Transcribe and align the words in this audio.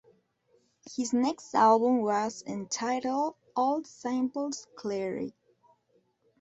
His 0.95 1.13
next 1.13 1.53
album 1.53 2.01
was 2.01 2.41
entitled 2.47 3.35
All 3.55 3.83
Samples 3.83 4.67
Cleared! 4.75 5.31